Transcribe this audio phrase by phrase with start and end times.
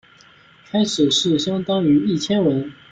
[0.65, 2.73] 开始是相当于一千文。